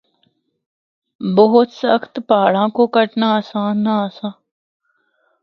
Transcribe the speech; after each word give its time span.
بہت 1.37 1.69
سخت 1.81 2.19
پہاڑاں 2.27 2.67
کو 2.75 2.83
کٹنا 2.95 3.27
آسان 3.37 3.73
نہ 3.83 3.91
آسا۔ 4.05 4.29